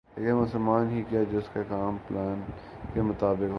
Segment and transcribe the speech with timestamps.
[0.17, 2.41] لیکن وہ مسلمان ہی کیا جس کے کام پلان
[2.93, 3.49] کے مطابق ہوسک